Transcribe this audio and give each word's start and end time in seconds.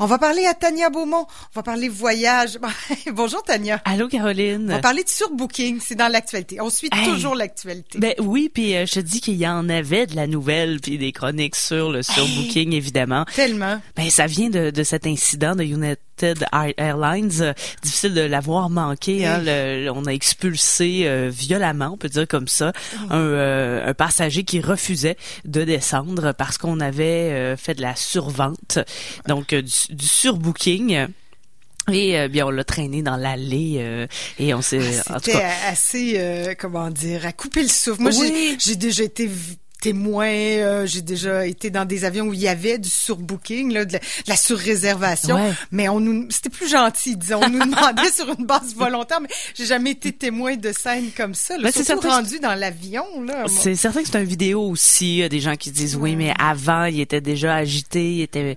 On 0.00 0.06
va 0.06 0.16
parler 0.16 0.46
à 0.46 0.54
Tania 0.54 0.90
Beaumont. 0.90 1.26
On 1.26 1.54
va 1.56 1.64
parler 1.64 1.88
voyage. 1.88 2.56
Bonjour 3.12 3.42
Tania. 3.42 3.82
Allô 3.84 4.06
Caroline. 4.06 4.66
On 4.70 4.74
va 4.74 4.78
parler 4.78 5.02
de 5.02 5.08
surbooking. 5.08 5.80
C'est 5.80 5.96
dans 5.96 6.06
l'actualité. 6.06 6.60
On 6.60 6.70
suit 6.70 6.88
toujours 6.88 7.34
l'actualité. 7.34 7.98
Ben 7.98 8.14
oui, 8.20 8.48
puis 8.48 8.76
euh, 8.76 8.86
je 8.86 8.92
te 8.92 9.00
dis 9.00 9.20
qu'il 9.20 9.34
y 9.34 9.48
en 9.48 9.68
avait 9.68 10.06
de 10.06 10.14
la 10.14 10.28
nouvelle 10.28 10.78
puis 10.80 10.98
des 10.98 11.10
chroniques 11.10 11.56
sur 11.56 11.90
le 11.90 12.04
surbooking 12.04 12.74
évidemment. 12.74 13.24
Tellement. 13.34 13.80
Ben 13.96 14.08
ça 14.08 14.28
vient 14.28 14.50
de, 14.50 14.70
de 14.70 14.82
cet 14.84 15.04
incident 15.04 15.56
de 15.56 15.64
United 16.20 16.46
Airlines. 16.76 17.54
difficile 17.82 18.14
de 18.14 18.22
l'avoir 18.22 18.70
manqué. 18.70 19.26
Hein, 19.26 19.42
on 19.94 20.06
a 20.06 20.12
expulsé 20.12 21.02
euh, 21.04 21.30
violemment, 21.32 21.90
on 21.92 21.96
peut 21.96 22.08
dire 22.08 22.26
comme 22.26 22.48
ça, 22.48 22.72
un, 23.10 23.18
euh, 23.18 23.90
un, 23.90 23.94
passager 23.94 24.44
qui 24.44 24.60
refusait 24.60 25.16
de 25.44 25.64
descendre 25.64 26.32
parce 26.32 26.58
qu'on 26.58 26.80
avait 26.80 27.56
fait 27.56 27.74
de 27.74 27.82
la 27.82 27.96
survente. 27.96 28.78
Donc 29.26 29.54
du 29.54 29.72
du 29.90 30.06
surbooking. 30.06 31.08
Et 31.92 32.18
euh, 32.18 32.28
bien, 32.28 32.46
on 32.46 32.50
l'a 32.50 32.64
traîné 32.64 33.02
dans 33.02 33.16
l'allée 33.16 33.76
euh, 33.78 34.06
et 34.38 34.52
on 34.54 34.62
s'est. 34.62 34.80
Ah, 35.08 35.18
C'était 35.22 35.42
assez, 35.42 36.14
euh, 36.16 36.54
comment 36.58 36.90
dire, 36.90 37.26
à 37.26 37.32
couper 37.32 37.62
le 37.62 37.68
souffle. 37.68 38.02
Moi, 38.02 38.10
j'ai 38.58 38.76
déjà 38.76 39.04
été 39.04 39.28
témoin, 39.80 40.28
euh, 40.28 40.86
j'ai 40.86 41.02
déjà 41.02 41.46
été 41.46 41.70
dans 41.70 41.84
des 41.84 42.04
avions 42.04 42.26
où 42.26 42.34
il 42.34 42.40
y 42.40 42.48
avait 42.48 42.78
du 42.78 42.88
surbooking, 42.88 43.72
là, 43.72 43.84
de, 43.84 43.98
la, 44.26 44.36
surréservation, 44.36 45.38
mais 45.70 45.88
on 45.88 46.00
nous, 46.00 46.26
c'était 46.30 46.50
plus 46.50 46.68
gentil, 46.68 47.16
disons, 47.16 47.40
on 47.44 47.48
nous 47.48 47.58
demandait 47.64 48.10
sur 48.10 48.28
une 48.28 48.44
base 48.44 48.74
volontaire, 48.74 49.20
mais 49.20 49.28
j'ai 49.54 49.66
jamais 49.66 49.92
été 49.92 50.12
témoin 50.12 50.56
de 50.56 50.72
scènes 50.72 51.10
comme 51.16 51.34
ça. 51.34 51.56
Là, 51.56 51.64
ben, 51.64 51.72
c'est 51.72 51.92
rendu 51.92 52.40
dans 52.40 52.54
l'avion. 52.54 53.04
là. 53.22 53.44
C'est 53.48 53.76
certain 53.76 54.02
que 54.02 54.08
c'est 54.10 54.18
une 54.18 54.24
vidéo 54.24 54.62
aussi, 54.62 55.28
des 55.28 55.40
gens 55.40 55.56
qui 55.56 55.70
disent 55.70 55.96
oui, 55.96 56.16
mais 56.16 56.32
avant 56.38 56.84
il 56.84 57.00
était 57.00 57.20
déjà 57.20 57.54
agité, 57.54 58.14
il 58.14 58.22
était, 58.22 58.56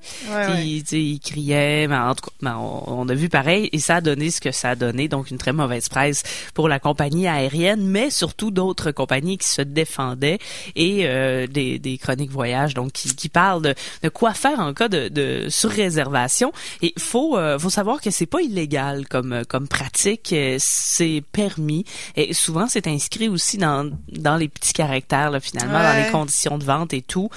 il, 0.91 1.19
criait, 1.19 1.87
mais 1.87 1.95
en 1.95 2.15
tout 2.15 2.25
cas, 2.25 2.35
ben, 2.41 2.57
on, 2.57 3.07
a 3.07 3.13
vu 3.13 3.29
pareil 3.29 3.69
et 3.71 3.79
ça 3.79 3.97
a 3.97 4.01
donné 4.01 4.31
ce 4.31 4.41
que 4.41 4.51
ça 4.51 4.71
a 4.71 4.75
donné, 4.75 5.07
donc 5.07 5.31
une 5.31 5.37
très 5.37 5.53
mauvaise 5.53 5.89
presse 5.89 6.23
pour 6.53 6.67
la 6.67 6.79
compagnie 6.79 7.27
aérienne, 7.27 7.85
mais 7.85 8.09
surtout 8.09 8.51
d'autres 8.51 8.91
compagnies 8.91 9.37
qui 9.37 9.47
se 9.47 9.61
défendaient 9.61 10.39
et 10.75 11.10
euh, 11.11 11.47
des, 11.47 11.79
des, 11.79 11.97
chroniques 11.97 12.31
voyage, 12.31 12.73
donc 12.73 12.91
qui, 12.93 13.15
qui 13.15 13.29
parlent 13.29 13.61
de, 13.61 13.75
de, 14.03 14.09
quoi 14.09 14.33
faire 14.33 14.59
en 14.59 14.73
cas 14.73 14.87
de, 14.87 15.09
de 15.09 15.47
surréservation. 15.49 16.51
Et 16.81 16.93
faut 16.97 17.37
euh, 17.37 17.59
faut 17.59 17.69
savoir 17.69 18.01
que 18.01 18.11
c'est 18.11 18.25
pas 18.25 18.41
illégal 18.41 19.07
comme 19.07 19.43
comme 19.47 19.67
pratique, 19.67 20.33
euh, 20.33 20.55
c'est 20.59 21.23
permis 21.31 21.85
et 22.15 22.33
souvent 22.33 22.67
c'est 22.67 22.87
inscrit 22.87 23.29
aussi 23.29 23.57
dans 23.57 23.89
dans 24.11 24.37
les 24.37 24.47
petits 24.47 24.73
caractères 24.73 25.31
là, 25.31 25.39
finalement 25.39 25.79
dans 25.79 26.03
les 26.03 26.09
conditions 26.11 26.57
de 26.57 26.63
vente 26.63 26.93
et 26.93 27.01
tout. 27.01 27.29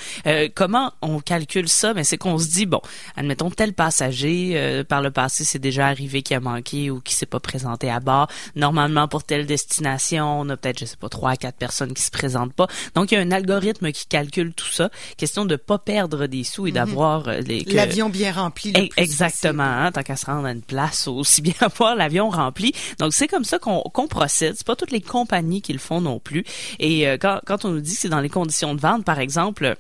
comment 0.55 0.93
on 1.03 1.21
calcule 1.21 1.69
ça? 1.69 1.95
Mais 1.95 2.05
c'est 2.05 2.19
qu'on 2.19 2.39
se 2.39 2.49
dit 2.49 2.67
bon, 2.67 2.81
admettons 3.17 3.51
tel 3.51 3.73
passager 3.73 4.85
par 4.89 5.03
le 5.03 5.11
passé 5.11 5.45
c'est 5.45 5.59
déjà 5.59 5.87
arrivé 5.87 6.23
qui 6.23 6.35
a 6.35 6.41
manqué 6.41 6.91
ou 6.91 7.01
qui 7.01 7.15
s'est 7.15 7.27
pas 7.27 7.41
présenté 7.41 7.91
à 7.91 8.01
bord. 8.01 8.29
Normalement 8.57 9.09
pour 9.09 9.25
telle 9.25 9.47
destination, 9.47 10.41
on 10.41 10.49
a 10.49 10.57
peut-être 10.57 10.81
je 10.81 10.85
sais 10.85 10.97
pas 10.97 11.09
trois 11.09 11.31
à 11.31 11.37
quatre 11.37 11.57
personnes 11.57 11.95
qui 11.95 12.03
se 12.03 12.11
présentent 12.11 12.55
pas. 12.55 12.67
Donc 12.95 13.13
il 13.13 13.15
y 13.15 13.19
a 13.19 13.21
un 13.21 13.31
algorithme 13.31 13.64
qui 13.73 14.07
calcule 14.07 14.53
tout 14.53 14.71
ça. 14.71 14.91
Question 15.17 15.45
de 15.45 15.57
pas 15.57 15.79
perdre 15.79 16.27
des 16.27 16.45
sous 16.45 16.67
et 16.67 16.71
mhm. 16.71 16.75
d'avoir 16.75 17.29
euh, 17.29 17.41
l'avion 17.67 18.09
bien 18.09 18.33
rempli. 18.33 18.73
Le 18.73 18.89
exactement, 18.97 19.63
hein, 19.63 19.93
tant 19.93 20.03
qu'à 20.03 20.17
se 20.17 20.27
rendre 20.27 20.47
à 20.47 20.53
une 20.53 20.63
place, 20.63 21.09
aussi 21.09 21.43
bien 21.43 21.55
avoir 21.61 21.97
l'avion 21.97 22.29
rempli. 22.29 22.73
Donc 22.99 23.15
c'est 23.15 23.29
comme 23.29 23.45
ça 23.45 23.59
qu'on 23.59 23.83
qu'on 23.83 24.09
procède. 24.09 24.55
C'est 24.57 24.67
pas 24.67 24.77
toutes 24.77 24.93
les 24.93 25.01
compagnies 25.01 25.63
qui 25.63 25.73
le 25.73 25.79
font 25.79 26.01
non 26.01 26.19
plus. 26.19 26.45
Et 26.79 27.09
euh, 27.09 27.17
quand 27.19 27.41
quand 27.47 27.65
on 27.65 27.71
nous 27.71 27.81
dit 27.81 27.95
que 27.95 28.01
c'est 28.01 28.09
dans 28.09 28.21
les 28.21 28.29
conditions 28.29 28.75
de 28.75 28.81
vente, 28.81 29.05
par 29.05 29.19
exemple 29.19 29.77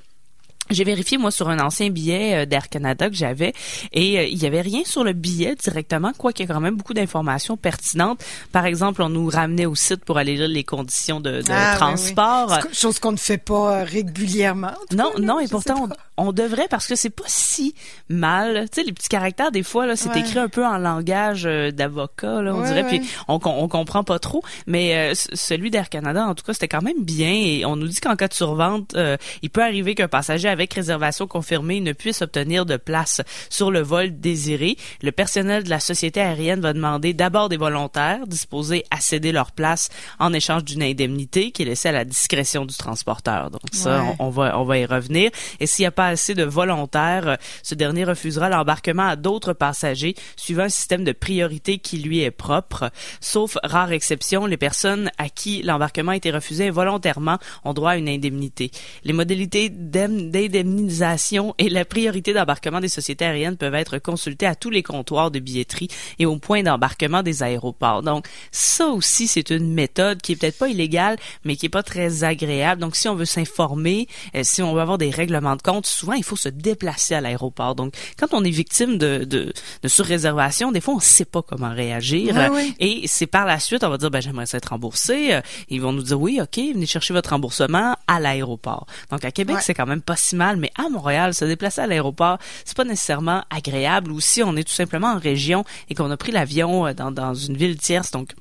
j'ai 0.71 0.85
vérifié 0.85 1.19
moi 1.19 1.31
sur 1.31 1.49
un 1.51 1.59
ancien 1.59 1.91
billet 1.91 2.43
euh, 2.43 2.47
d'Air 2.47 2.69
Canada 2.69 3.11
que 3.11 3.15
j'avais 3.15 3.53
et 3.93 4.19
euh, 4.19 4.25
il 4.25 4.43
y 4.43 4.47
avait 4.47 4.63
rien 4.63 4.83
sur 4.85 5.05
le 5.05 5.13
billet 5.13 5.55
directement, 5.57 6.13
quoiqu'il 6.17 6.47
y 6.47 6.51
a 6.51 6.55
quand 6.55 6.61
même 6.61 6.77
beaucoup 6.77 6.95
d'informations 6.95 7.57
pertinentes. 7.57 8.25
Par 8.51 8.65
exemple, 8.65 9.03
on 9.03 9.11
nous 9.11 9.29
ramenait 9.29 9.67
au 9.67 9.75
site 9.75 10.05
pour 10.05 10.17
aller 10.17 10.37
lire 10.37 10.49
les 10.49 10.65
conditions 10.65 11.21
de, 11.21 11.43
de 11.43 11.51
ah, 11.51 11.75
transport. 11.77 12.61
Chose 12.73 12.99
qu'on 12.99 13.13
ne 13.13 13.19
fait 13.19 13.39
pas 13.39 13.81
euh, 13.81 13.85
régulièrement. 13.85 14.73
Non, 14.93 15.13
non, 15.19 15.39
et 15.39 15.49
pourtant 15.49 15.89
on, 16.17 16.33
devrait 16.33 16.67
parce 16.71 16.87
que 16.87 16.97
c'est 16.97 17.11
pas 17.11 17.25
si 17.27 17.75
mal. 18.09 18.69
Tu 18.71 18.81
sais, 18.81 18.87
les 18.87 18.93
petits 18.93 19.09
caractères 19.09 19.51
des 19.51 19.63
fois 19.63 19.87
là, 19.87 19.97
c'est 19.97 20.17
écrit 20.17 20.39
un 20.39 20.49
peu 20.49 20.65
en 20.65 20.79
langage 20.79 21.45
d'avocat 21.45 22.41
là, 22.41 22.55
on 22.55 22.63
dirait, 22.63 22.85
puis 22.85 23.03
on, 23.29 23.39
on 23.45 23.69
comprend 23.69 24.03
pas 24.03 24.19
trop. 24.19 24.43
Mais 24.67 25.13
celui 25.15 25.71
d'Air 25.71 25.91
Canada, 25.91 26.25
en 26.27 26.35
tout 26.35 26.45
cas, 26.45 26.55
c'était 26.55 26.69
quand 26.69 26.83
même 26.83 27.03
bien 27.03 27.33
et 27.33 27.65
on 27.67 27.77
nous 27.77 27.89
dit 27.89 28.01
qu'en 28.01 28.17
cas 28.17 28.29
de 28.29 28.35
survente, 28.35 28.97
il 29.43 29.51
peut 29.51 29.63
arriver 29.63 29.95
qu'un 29.95 30.09
passager 30.09 30.49
avec 30.55 30.73
réservation 30.75 31.27
confirmée 31.27 31.81
ne 31.81 31.93
puisse 31.93 32.23
obtenir 32.23 32.65
de 32.65 32.77
place 32.77 33.21
sur 33.51 33.73
le 33.73 33.81
vol 33.81 34.21
désiré, 34.21 34.77
le 35.03 35.11
personnel 35.11 35.65
de 35.65 35.69
la 35.69 35.81
société 35.81 36.21
aérienne 36.21 36.61
va 36.61 36.73
demander 36.73 37.13
d'abord 37.13 37.49
des 37.49 37.57
volontaires 37.57 38.27
disposés 38.29 38.85
à 38.93 39.01
céder 39.01 39.33
leur 39.33 39.51
place 39.51 39.89
en 40.21 40.33
échange 40.33 40.63
d'une 40.63 40.85
indemnité 40.85 41.51
qui 41.51 41.63
est 41.63 41.65
laissée 41.65 41.89
à 41.89 41.93
la 41.93 42.05
discrétion 42.05 42.65
du 42.65 42.75
transporteur. 42.77 43.51
Donc 43.51 43.63
ça, 43.73 44.05
on, 44.21 44.31
va 44.31 44.57
on 44.61 44.65
va 44.65 44.79
y 44.79 44.87
revenir. 44.87 45.33
Et 45.59 45.67
s'il 45.67 45.83
n'y 45.83 45.89
a 45.89 45.91
pas 45.91 46.07
assez 46.07 46.35
de 46.35 46.45
volontaires, 46.45 47.37
ce 47.65 47.75
dernier 47.75 48.05
refusera 48.05 48.49
l'embarquement 48.49 49.09
à 49.09 49.17
d'autres 49.17 49.55
passagers 49.55 50.15
suivant 50.37 50.63
un 50.63 50.69
système 50.69 51.03
de 51.03 51.13
priorité 51.13 51.79
qui 51.79 51.99
lui 51.99 52.21
est 52.21 52.31
propre. 52.31 52.91
Sauf 53.21 53.59
rare 53.65 53.91
exception, 53.91 54.47
les 54.47 54.57
personnes 54.57 55.11
à 55.19 55.29
qui 55.29 55.63
l'embarquement 55.63 56.13
a 56.13 56.17
été 56.17 56.31
refusé 56.31 56.71
volontairement 56.71 57.39
ont 57.65 57.75
droit 57.75 57.91
à 57.91 57.97
une 57.97 58.09
indemnité. 58.09 58.71
Les 59.03 59.13
modalités 59.13 59.69
d'indemnité 59.69 60.44
l'indemnisation 60.49 61.55
et 61.59 61.69
la 61.69 61.85
priorité 61.85 62.33
d'embarquement 62.33 62.81
des 62.81 62.89
sociétés 62.89 63.25
aériennes 63.25 63.57
peuvent 63.57 63.75
être 63.75 63.99
consultées 63.99 64.47
à 64.47 64.55
tous 64.55 64.71
les 64.71 64.83
comptoirs 64.83 65.31
de 65.31 65.39
billetterie 65.39 65.89
et 66.19 66.27
au 66.27 66.37
point 66.39 66.63
d'embarquement 66.63 67.23
des 67.23 67.43
aéroports. 67.43 68.03
Donc, 68.03 68.27
ça 68.51 68.89
aussi, 68.89 69.27
c'est 69.27 69.51
une 69.51 69.73
méthode 69.73 70.23
qui 70.23 70.33
est 70.33 70.37
peut-être 70.37 70.59
pas 70.59 70.69
illégale, 70.69 71.17
mais 71.45 71.57
qui 71.57 71.67
est 71.67 71.71
pas 71.71 71.83
très 71.83 72.25
agréable. 72.25 72.81
Donc, 72.81 72.97
si 72.97 73.09
on 73.09 73.15
veut 73.15 73.25
s'informer, 73.25 74.09
euh, 74.35 74.41
si 74.43 74.63
on 74.63 74.75
veut 74.75 74.81
avoir 74.81 74.99
des 74.99 75.11
règlements 75.11 75.57
de 75.57 75.63
compte, 75.63 75.87
souvent, 75.87 76.15
il 76.15 76.25
faut 76.25 76.37
se 76.37 76.49
déplacer 76.49 77.15
à 77.15 77.21
l'aéroport. 77.21 77.75
Donc, 77.75 77.95
quand 78.19 78.29
on 78.33 78.45
est 78.45 78.51
victime 78.51 78.99
de, 78.99 79.25
de, 79.25 79.53
de 79.83 79.89
surréservation, 79.89 80.73
des 80.73 80.81
fois, 80.81 80.95
on 80.95 81.01
sait 81.01 81.25
pas 81.25 81.43
comment 81.43 81.73
réagir. 81.73 82.35
Et 82.79 83.03
c'est 83.07 83.27
par 83.27 83.47
la 83.47 83.59
suite, 83.59 83.85
on 83.85 83.91
va 83.91 83.99
dire, 83.99 84.11
ben, 84.11 84.21
j'aimerais 84.21 84.47
être 84.53 84.69
remboursé. 84.69 85.41
Ils 85.69 85.81
vont 85.81 85.93
nous 85.93 86.03
dire, 86.03 86.21
oui, 86.21 86.41
OK, 86.41 86.57
venez 86.57 86.87
chercher 86.87 87.15
votre 87.15 87.31
remboursement 87.31 87.97
à 88.07 88.21
l'aéroport. 88.21 88.87
Donc, 89.11 89.25
à 89.25 89.31
Québec, 89.31 89.59
c'est 89.61 89.75
quand 89.75 89.87
même 89.87 90.03
pas 90.03 90.17
si 90.17 90.34
mais 90.35 90.71
à 90.77 90.89
Montréal, 90.89 91.35
se 91.35 91.45
déplacer 91.45 91.81
à 91.81 91.87
l'aéroport, 91.87 92.39
c'est 92.65 92.77
pas 92.77 92.85
nécessairement 92.85 93.43
agréable. 93.51 94.11
Ou 94.11 94.21
si 94.21 94.43
on 94.43 94.57
est 94.57 94.65
tout 94.65 94.75
simplement 94.75 95.09
en 95.09 95.19
région 95.19 95.65
et 95.89 95.95
qu'on 95.95 96.11
a 96.11 96.17
pris 96.17 96.33
l'avion 96.33 96.87
euh, 96.87 96.95
dans, 96.95 97.11
dans 97.11 97.35
une 97.35 97.57
ville 97.57 97.77
tierce, 97.77 98.11
donc 98.11 98.35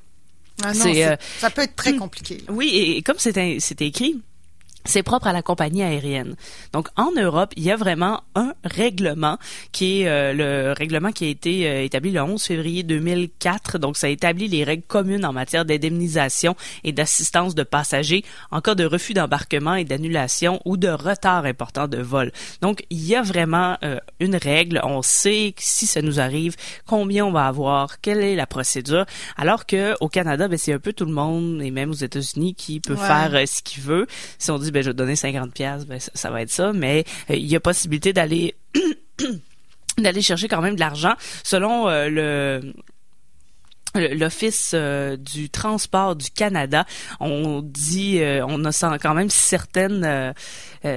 ah 0.62 0.72
euh, 0.86 1.16
ça 1.38 1.50
peut 1.50 1.62
être 1.62 1.74
très 1.74 1.92
hmm. 1.92 1.98
compliqué. 1.98 2.42
Oui, 2.48 2.68
et, 2.96 3.02
comme 3.02 3.18
c'était 3.18 3.58
écrit, 3.80 4.20
c'est 4.84 5.02
propre 5.02 5.26
à 5.26 5.32
la 5.32 5.42
compagnie 5.42 5.82
aérienne. 5.82 6.36
Donc 6.72 6.88
en 6.96 7.10
Europe, 7.12 7.52
il 7.56 7.64
y 7.64 7.70
a 7.70 7.76
vraiment 7.76 8.22
un 8.34 8.52
règlement 8.64 9.38
qui 9.72 10.02
est 10.02 10.08
euh, 10.08 10.32
le 10.32 10.72
règlement 10.72 11.10
qui 11.10 11.24
a 11.24 11.28
été 11.28 11.68
euh, 11.68 11.82
établi 11.82 12.10
le 12.10 12.22
11 12.22 12.42
février 12.42 12.82
2004. 12.82 13.78
Donc 13.78 13.96
ça 13.96 14.08
établit 14.08 14.48
les 14.48 14.62
règles 14.62 14.84
communes 14.86 15.24
en 15.24 15.32
matière 15.32 15.64
d'indemnisation 15.64 16.54
et 16.84 16.92
d'assistance 16.92 17.54
de 17.54 17.62
passagers 17.62 18.24
en 18.50 18.60
cas 18.60 18.74
de 18.74 18.84
refus 18.84 19.14
d'embarquement 19.14 19.74
et 19.74 19.84
d'annulation 19.84 20.60
ou 20.64 20.76
de 20.76 20.88
retard 20.88 21.46
important 21.46 21.88
de 21.88 21.98
vol. 21.98 22.30
Donc 22.60 22.84
il 22.90 23.04
y 23.04 23.14
a 23.14 23.22
vraiment 23.22 23.78
euh, 23.82 23.98
une 24.20 24.36
règle, 24.36 24.80
on 24.84 25.00
sait 25.00 25.54
si 25.58 25.86
ça 25.86 26.02
nous 26.02 26.20
arrive, 26.20 26.56
combien 26.86 27.24
on 27.24 27.32
va 27.32 27.46
avoir, 27.46 28.00
quelle 28.00 28.20
est 28.20 28.36
la 28.36 28.46
procédure, 28.46 29.06
alors 29.36 29.64
que 29.64 29.94
au 30.00 30.08
Canada, 30.08 30.48
ben, 30.48 30.58
c'est 30.58 30.72
un 30.72 30.78
peu 30.78 30.92
tout 30.92 31.06
le 31.06 31.12
monde 31.12 31.62
et 31.62 31.70
même 31.70 31.90
aux 31.90 31.94
États-Unis 31.94 32.54
qui 32.54 32.80
peut 32.80 32.96
faire 32.96 33.32
ce 33.46 33.62
qu'il 33.62 33.82
veut. 33.82 34.06
Si 34.38 34.50
on 34.50 34.58
dit 34.58 34.73
ben, 34.74 34.82
je 34.82 34.90
vais 34.90 34.94
donner 34.94 35.16
50 35.16 35.54
pièces, 35.54 35.86
ben, 35.86 35.98
ça, 35.98 36.30
va 36.30 36.42
être 36.42 36.50
ça. 36.50 36.72
Mais 36.72 37.04
euh, 37.30 37.36
il 37.36 37.46
y 37.46 37.56
a 37.56 37.60
possibilité 37.60 38.12
d'aller 38.12 38.54
d'aller 39.98 40.22
chercher 40.22 40.48
quand 40.48 40.60
même 40.60 40.74
de 40.74 40.80
l'argent 40.80 41.14
selon 41.44 41.88
euh, 41.88 42.08
le 42.08 42.74
l'Office 43.94 44.72
euh, 44.74 45.16
du 45.16 45.50
transport 45.50 46.16
du 46.16 46.30
Canada, 46.30 46.84
on 47.20 47.62
dit, 47.62 48.20
euh, 48.20 48.44
on 48.46 48.64
a 48.64 48.98
quand 48.98 49.14
même 49.14 49.30
certaines, 49.30 50.04
euh, 50.04 50.32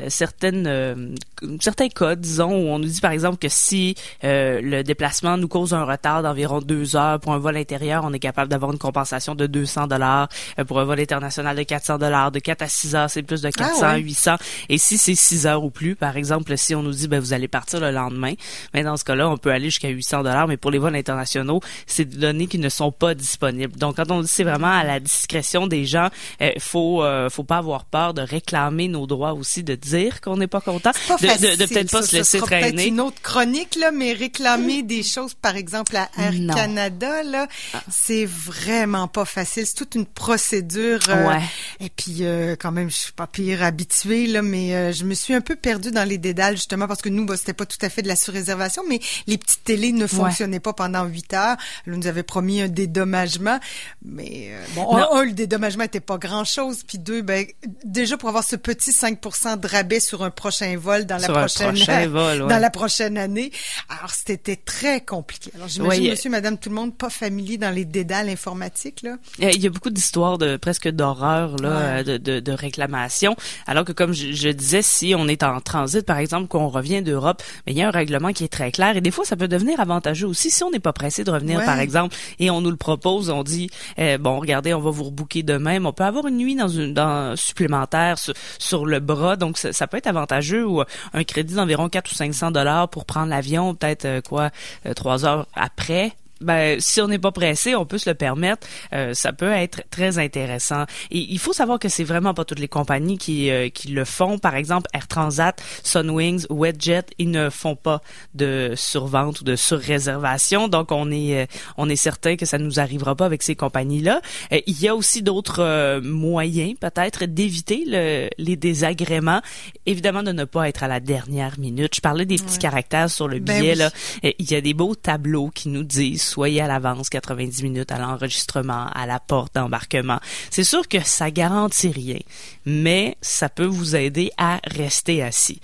certaines, 0.09 1.15
certains 1.61 1.89
cas, 1.89 2.15
disons, 2.15 2.51
où 2.51 2.69
on 2.69 2.79
nous 2.79 2.87
dit 2.87 2.99
par 2.99 3.11
exemple 3.11 3.37
que 3.37 3.49
si 3.49 3.95
le 4.23 4.81
déplacement 4.81 5.37
nous 5.37 5.47
cause 5.47 5.73
un 5.73 5.85
retard 5.85 6.23
d'environ 6.23 6.59
deux 6.59 6.95
heures 6.95 7.19
pour 7.19 7.33
un 7.33 7.37
vol 7.37 7.55
intérieur, 7.55 8.03
on 8.03 8.13
est 8.13 8.19
capable 8.19 8.49
d'avoir 8.49 8.71
une 8.71 8.79
compensation 8.79 9.35
de 9.35 9.47
200 9.47 9.87
dollars. 9.87 10.27
pour 10.67 10.79
un 10.79 10.83
vol 10.83 10.99
international 10.99 11.55
de 11.55 11.63
400 11.63 11.99
dollars, 11.99 12.31
de 12.31 12.39
4 12.39 12.61
à 12.63 12.67
6 12.67 12.95
heures, 12.95 13.09
c'est 13.09 13.23
plus 13.23 13.41
de 13.41 13.49
400, 13.49 13.81
ah 13.83 13.97
800. 13.97 14.35
Et 14.69 14.77
si 14.77 14.97
c'est 14.97 15.15
6 15.15 15.47
heures 15.47 15.63
ou 15.63 15.69
plus, 15.69 15.95
par 15.95 16.17
exemple, 16.17 16.57
si 16.57 16.75
on 16.75 16.83
nous 16.83 16.91
dit 16.91 17.07
ben 17.07 17.19
vous 17.19 17.33
allez 17.33 17.47
partir 17.47 17.79
le 17.79 17.91
lendemain, 17.91 18.33
mais 18.73 18.83
ben, 18.83 18.85
dans 18.85 18.97
ce 18.97 19.05
cas-là, 19.05 19.29
on 19.29 19.37
peut 19.37 19.51
aller 19.51 19.65
jusqu'à 19.65 19.89
800 19.89 20.23
dollars. 20.23 20.47
Mais 20.47 20.57
pour 20.57 20.71
les 20.71 20.79
vols 20.79 20.95
internationaux, 20.95 21.61
c'est 21.85 22.05
des 22.05 22.17
données 22.17 22.47
qui 22.47 22.59
ne 22.59 22.69
sont 22.69 22.86
sont 22.87 22.91
pas 22.91 23.15
disponibles. 23.15 23.77
Donc, 23.77 23.97
quand 23.97 24.11
on 24.11 24.21
dit 24.21 24.27
c'est 24.27 24.43
vraiment 24.43 24.71
à 24.71 24.83
la 24.83 24.99
discrétion 24.99 25.67
des 25.67 25.85
gens, 25.85 26.09
il 26.39 26.47
euh, 26.47 26.51
faut 26.59 27.03
euh, 27.03 27.29
faut 27.29 27.43
pas 27.43 27.57
avoir 27.57 27.85
peur 27.85 28.13
de 28.13 28.21
réclamer 28.21 28.87
nos 28.87 29.07
droits 29.07 29.33
aussi, 29.33 29.63
de 29.63 29.75
dire 29.75 30.21
qu'on 30.21 30.37
n'est 30.37 30.47
pas 30.47 30.61
content, 30.61 30.91
de, 30.91 31.55
de, 31.55 31.65
peut-être 31.65 31.91
pas 31.91 32.01
se 32.01 32.15
laisser 32.15 32.39
traîner. 32.39 32.87
une 32.87 33.01
autre 33.01 33.21
chronique 33.21 33.75
là, 33.75 33.91
mais 33.91 34.13
réclamer 34.13 34.83
des 34.83 35.03
choses, 35.03 35.33
par 35.33 35.55
exemple 35.55 35.95
à 35.95 36.09
Air 36.17 36.33
Canada 36.53 37.23
là, 37.23 37.47
ah. 37.73 37.81
c'est 37.89 38.25
vraiment 38.25 39.07
pas 39.07 39.25
facile. 39.25 39.65
C'est 39.65 39.75
toute 39.75 39.95
une 39.95 40.05
procédure. 40.05 40.99
Euh, 41.09 41.27
ouais. 41.27 41.41
Et 41.79 41.89
puis 41.89 42.23
quand 42.59 42.71
même, 42.71 42.89
je 42.89 42.95
suis 42.95 43.13
pas 43.13 43.27
pire 43.27 43.63
habituée 43.63 44.27
là, 44.27 44.41
mais 44.41 44.93
je 44.93 45.03
me 45.03 45.13
suis 45.13 45.33
un 45.33 45.41
peu 45.41 45.55
perdue 45.55 45.91
dans 45.91 46.07
les 46.07 46.17
dédales 46.17 46.55
justement 46.55 46.87
parce 46.87 47.01
que 47.01 47.09
nous, 47.09 47.25
bah, 47.25 47.37
c'était 47.37 47.53
pas 47.53 47.65
tout 47.65 47.77
à 47.81 47.89
fait 47.89 48.01
de 48.01 48.07
la 48.07 48.15
surréservation, 48.15 48.83
mais 48.87 48.99
les 49.27 49.37
petites 49.37 49.63
télés 49.63 49.91
ne 49.91 50.07
fonctionnaient 50.07 50.59
pas 50.59 50.73
pendant 50.73 51.05
huit 51.05 51.33
heures. 51.33 51.57
Là, 51.85 51.97
nous 51.97 52.07
avait 52.07 52.23
promis 52.23 52.61
un 52.61 52.67
dédommagement, 52.77 53.59
mais 54.05 54.51
bon, 54.75 54.95
un, 54.95 55.23
le 55.23 55.31
dédommagement 55.31 55.83
était 55.83 55.99
pas 55.99 56.17
grand 56.17 56.43
chose, 56.43 56.83
puis 56.87 56.99
deux, 56.99 57.23
ben 57.23 57.45
déjà 57.83 58.17
pour 58.17 58.29
avoir 58.29 58.43
ce 58.43 58.55
petit 58.55 58.91
5% 58.91 59.59
de 59.59 59.67
rabais 59.67 59.99
sur 59.99 60.23
un 60.23 60.29
prochain 60.29 60.77
vol 60.77 61.05
dans 61.05 61.17
la 61.17 61.27
prochaine 61.27 61.75
dans 62.47 62.61
la 62.61 62.69
prochaine 62.69 63.17
année. 63.17 63.51
Alors 63.89 64.11
c'était 64.11 64.55
très 64.55 65.01
compliqué. 65.01 65.51
Alors 65.55 65.67
j'imagine 65.67 66.11
monsieur, 66.11 66.29
madame, 66.29 66.57
tout 66.57 66.69
le 66.69 66.75
monde 66.75 66.95
pas 66.95 67.09
familier 67.09 67.57
dans 67.57 67.71
les 67.71 67.85
dédales 67.85 68.29
informatiques 68.29 69.01
là. 69.01 69.17
Il 69.39 69.61
y 69.61 69.67
a 69.67 69.69
beaucoup 69.69 69.89
d'histoires 69.89 70.37
de 70.37 70.57
presque 70.57 70.87
d'horreur 70.89 71.55
là, 71.57 72.03
de, 72.03 72.17
de, 72.17 72.39
de 72.39 72.51
réclamations. 72.51 73.35
Alors 73.65 73.85
que 73.85 73.91
comme 73.91 74.13
je, 74.13 74.49
disais, 74.49 74.81
si 74.81 75.15
on 75.15 75.27
est 75.27 75.43
en 75.43 75.59
transit 75.61 76.05
par 76.05 76.17
exemple, 76.17 76.47
qu'on 76.47 76.67
revient 76.67 77.01
d'Europe, 77.01 77.41
mais 77.65 77.73
il 77.73 77.77
y 77.77 77.81
a 77.81 77.87
un 77.87 77.91
règlement 77.91 78.33
qui 78.33 78.43
est 78.43 78.51
très 78.51 78.71
clair 78.71 78.95
et 78.95 79.01
des 79.01 79.11
fois 79.11 79.25
ça 79.25 79.35
peut 79.35 79.47
devenir 79.47 79.79
avantageux 79.79 80.27
aussi 80.27 80.51
si 80.51 80.63
on 80.63 80.69
n'est 80.69 80.79
pas 80.79 80.93
pressé 80.93 81.23
de 81.23 81.31
revenir 81.31 81.63
par 81.65 81.79
exemple 81.79 82.15
et 82.39 82.51
on 82.51 82.61
le 82.69 82.77
propose, 82.77 83.29
on 83.29 83.43
dit 83.43 83.69
eh, 83.97 84.17
bon 84.17 84.39
regardez, 84.39 84.73
on 84.73 84.81
va 84.81 84.91
vous 84.91 85.05
rebooker 85.05 85.43
demain, 85.43 85.79
mais 85.79 85.87
on 85.87 85.93
peut 85.93 86.03
avoir 86.03 86.27
une 86.27 86.37
nuit 86.37 86.55
dans 86.55 86.67
une 86.67 86.93
dans 86.93 87.35
supplémentaire 87.35 88.17
sur, 88.59 88.85
le 88.85 88.99
bras. 88.99 89.35
Donc, 89.35 89.57
ça, 89.57 89.87
peut 89.87 89.97
être 89.97 90.07
avantageux 90.07 90.65
ou 90.65 90.83
un 91.13 91.23
crédit 91.23 91.55
d'environ 91.55 91.89
4 91.89 92.11
ou 92.11 92.15
500 92.15 92.51
dollars 92.51 92.89
pour 92.89 93.05
prendre 93.05 93.29
l'avion, 93.29 93.75
peut-être 93.75 94.05
euh, 94.05 94.21
quoi, 94.21 94.49
euh, 94.85 94.93
trois 94.93 95.25
heures 95.25 95.47
après 95.53 96.13
ben, 96.41 96.79
si 96.79 97.01
on 97.01 97.07
n'est 97.07 97.19
pas 97.19 97.31
pressé, 97.31 97.75
on 97.75 97.85
peut 97.85 97.97
se 97.97 98.09
le 98.09 98.15
permettre. 98.15 98.67
Euh, 98.93 99.13
ça 99.13 99.33
peut 99.33 99.51
être 99.51 99.83
très 99.89 100.19
intéressant. 100.19 100.83
Et 101.11 101.19
il 101.19 101.39
faut 101.39 101.53
savoir 101.53 101.79
que 101.79 101.89
c'est 101.89 102.03
vraiment 102.03 102.33
pas 102.33 102.45
toutes 102.45 102.59
les 102.59 102.67
compagnies 102.67 103.17
qui, 103.17 103.49
euh, 103.49 103.69
qui 103.69 103.89
le 103.89 104.05
font. 104.05 104.37
Par 104.37 104.55
exemple, 104.55 104.89
Air 104.93 105.07
Transat, 105.07 105.61
Sunwings, 105.83 106.45
WestJet, 106.49 107.05
ils 107.17 107.31
ne 107.31 107.49
font 107.49 107.75
pas 107.75 108.01
de 108.33 108.73
survente 108.75 109.41
ou 109.41 109.43
de 109.43 109.55
surréservation. 109.55 110.67
Donc, 110.67 110.91
on 110.91 111.11
est, 111.11 111.43
euh, 111.43 111.45
on 111.77 111.89
est 111.89 111.95
certain 111.95 112.35
que 112.35 112.45
ça 112.45 112.57
nous 112.57 112.79
arrivera 112.79 113.15
pas 113.15 113.25
avec 113.25 113.43
ces 113.43 113.55
compagnies-là. 113.55 114.21
il 114.51 114.81
y 114.81 114.87
a 114.87 114.95
aussi 114.95 115.21
d'autres 115.21 115.99
moyens, 115.99 116.75
peut-être, 116.79 117.25
d'éviter 117.25 117.83
le, 117.87 118.29
les 118.37 118.55
désagréments. 118.55 119.41
Évidemment, 119.85 120.23
de 120.23 120.31
ne 120.31 120.45
pas 120.45 120.69
être 120.69 120.83
à 120.83 120.87
la 120.87 120.99
dernière 120.99 121.59
minute. 121.59 121.95
Je 121.95 122.01
parlais 122.01 122.25
des 122.25 122.37
petits 122.37 122.59
caractères 122.59 123.09
sur 123.09 123.27
le 123.27 123.39
ben 123.39 123.59
billet. 123.59 123.75
là. 123.75 123.89
Il 124.23 124.49
y 124.51 124.55
a 124.55 124.61
des 124.61 124.73
beaux 124.73 124.95
tableaux 124.95 125.49
qui 125.53 125.69
nous 125.69 125.83
disent 125.83 126.26
soyez 126.27 126.61
à 126.61 126.67
l'avance 126.67 127.09
90 127.09 127.63
minutes 127.63 127.91
à 127.91 127.97
l'enregistrement, 127.97 128.87
à 128.93 129.05
la 129.05 129.19
porte 129.19 129.55
d'embarquement. 129.55 130.19
C'est 130.49 130.63
sûr 130.63 130.87
que 130.87 131.03
ça 131.03 131.31
garantit 131.31 131.91
rien, 131.91 132.19
mais 132.65 133.17
ça 133.21 133.49
peut 133.49 133.65
vous 133.65 133.95
aider 133.95 134.31
à 134.37 134.59
rester 134.65 135.23
assis. 135.23 135.61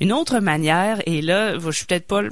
Une 0.00 0.12
autre 0.12 0.40
manière, 0.40 1.00
et 1.06 1.22
là, 1.22 1.58
je 1.58 1.70
suis 1.70 1.86
peut-être 1.86 2.06
pas 2.06 2.22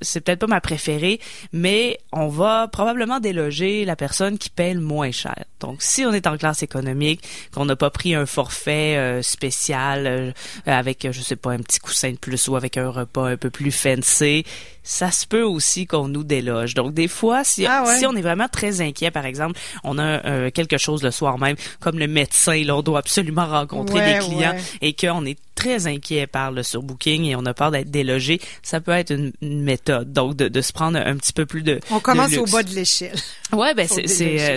c'est 0.00 0.20
peut-être 0.20 0.40
pas 0.40 0.46
ma 0.46 0.60
préférée, 0.60 1.20
mais 1.52 1.98
on 2.12 2.28
va 2.28 2.68
probablement 2.68 3.20
déloger 3.20 3.84
la 3.84 3.96
personne 3.96 4.38
qui 4.38 4.50
paie 4.50 4.74
le 4.74 4.80
moins 4.80 5.10
cher. 5.10 5.44
Donc, 5.60 5.82
si 5.82 6.04
on 6.04 6.12
est 6.12 6.26
en 6.26 6.36
classe 6.36 6.62
économique, 6.62 7.22
qu'on 7.52 7.64
n'a 7.64 7.76
pas 7.76 7.90
pris 7.90 8.14
un 8.14 8.26
forfait 8.26 8.96
euh, 8.96 9.22
spécial 9.22 10.06
euh, 10.06 10.32
avec, 10.66 11.06
je 11.10 11.20
sais 11.20 11.36
pas, 11.36 11.52
un 11.52 11.58
petit 11.58 11.78
coussin 11.78 12.12
de 12.12 12.16
plus 12.16 12.48
ou 12.48 12.56
avec 12.56 12.76
un 12.76 12.90
repas 12.90 13.28
un 13.28 13.36
peu 13.36 13.50
plus 13.50 13.72
fancy, 13.72 14.44
ça 14.82 15.10
se 15.10 15.26
peut 15.26 15.42
aussi 15.42 15.86
qu'on 15.86 16.08
nous 16.08 16.24
déloge. 16.24 16.74
Donc, 16.74 16.94
des 16.94 17.08
fois, 17.08 17.44
si, 17.44 17.66
ah 17.66 17.84
si 17.98 18.06
on 18.06 18.16
est 18.16 18.22
vraiment 18.22 18.48
très 18.48 18.80
inquiet, 18.80 19.10
par 19.10 19.26
exemple, 19.26 19.58
on 19.84 19.98
a 19.98 20.24
euh, 20.26 20.50
quelque 20.50 20.78
chose 20.78 21.02
le 21.02 21.10
soir 21.10 21.38
même, 21.38 21.56
comme 21.80 21.98
le 21.98 22.06
médecin, 22.06 22.62
là, 22.64 22.76
on 22.76 22.82
doit 22.82 22.98
absolument 22.98 23.46
rencontrer 23.46 24.14
des 24.14 24.18
clients 24.18 24.56
et 24.80 24.94
qu'on 24.94 25.24
est 25.24 25.38
très 25.60 25.86
inquiet 25.86 26.26
par 26.26 26.52
le 26.52 26.62
surbooking 26.62 27.24
et 27.24 27.36
on 27.36 27.44
a 27.44 27.52
peur 27.52 27.70
d'être 27.70 27.90
délogé, 27.90 28.40
ça 28.62 28.80
peut 28.80 28.92
être 28.92 29.12
une, 29.12 29.32
méthode. 29.40 30.12
Donc, 30.12 30.36
de, 30.36 30.48
de, 30.48 30.60
se 30.62 30.72
prendre 30.72 30.98
un 30.98 31.16
petit 31.16 31.34
peu 31.34 31.44
plus 31.44 31.62
de 31.62 31.80
On 31.90 32.00
commence 32.00 32.34
au 32.36 32.46
bas 32.46 32.62
de 32.62 32.70
l'échelle. 32.70 33.16
Ouais, 33.52 33.74
ben 33.74 33.86
c'est 33.88 34.06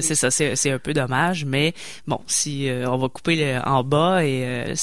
c'est 0.02 0.16
ça, 0.16 0.32
c'est 0.32 0.72
un 0.72 0.80
peu 0.80 0.94
dommage, 0.94 1.46
mais 1.46 1.74
bon, 2.08 2.20
si 2.28 2.70
euh, 2.70 2.90
on 2.90 2.98
va 2.98 3.10
couper 3.10 3.36
le, 3.36 3.60
en 3.68 3.84
bas 3.84 4.24
et 4.24 4.44
euh, 4.46 4.76